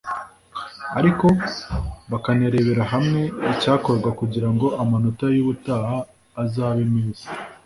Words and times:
ariko 0.99 1.25
bakanarebera 2.11 2.83
hamwe 2.93 3.21
icyakorwa 3.51 4.09
kugira 4.19 4.49
ngo 4.53 4.67
amanota 4.83 5.25
y’ubutaha 5.35 5.97
azabe 6.43 6.83
meza 6.95 7.27